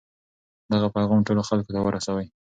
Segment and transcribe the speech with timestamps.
[0.71, 2.27] دغه پیغام ټولو خلکو ته ورسوئ.